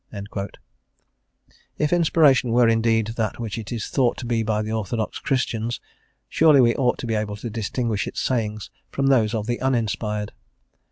* 0.05 0.09
Theodore 0.11 0.25
Parker. 0.33 0.51
If 1.77 1.93
inspiration 1.93 2.51
were 2.53 2.67
indeed 2.67 3.05
that 3.17 3.37
which 3.39 3.59
it 3.59 3.71
is 3.71 3.85
thought 3.85 4.17
to 4.17 4.25
be 4.25 4.41
by 4.41 4.63
the 4.63 4.71
orthodox 4.71 5.19
Christians, 5.19 5.79
surely 6.27 6.59
we 6.59 6.73
ought 6.75 6.97
to 6.97 7.05
be 7.05 7.13
able 7.13 7.35
to 7.35 7.51
distinguish 7.51 8.07
its 8.07 8.19
sayings 8.19 8.71
from 8.89 9.05
those 9.05 9.35
of 9.35 9.45
the 9.45 9.61
uninspired. 9.61 10.31